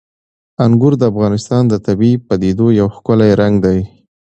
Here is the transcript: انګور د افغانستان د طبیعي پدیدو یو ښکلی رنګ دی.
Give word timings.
انګور 0.63 0.93
د 0.99 1.03
افغانستان 1.11 1.63
د 1.67 1.73
طبیعي 1.85 2.17
پدیدو 2.27 2.67
یو 2.79 2.87
ښکلی 2.95 3.31
رنګ 3.41 3.55
دی. 3.65 3.79